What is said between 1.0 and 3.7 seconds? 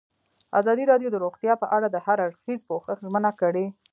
د روغتیا په اړه د هر اړخیز پوښښ ژمنه کړې.